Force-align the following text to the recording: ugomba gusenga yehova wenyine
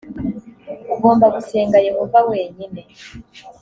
ugomba 0.93 1.25
gusenga 1.35 1.77
yehova 1.87 2.19
wenyine 2.29 2.81